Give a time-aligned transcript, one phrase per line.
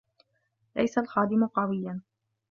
[0.75, 2.01] لَيْسَ الْخَادِمُ قَوِيَّا.